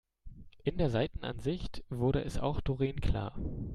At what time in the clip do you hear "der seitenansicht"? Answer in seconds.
0.79-1.83